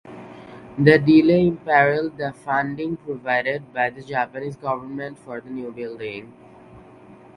[0.79, 6.33] The delay imperiled the funding provided by the Japanese government for the new building.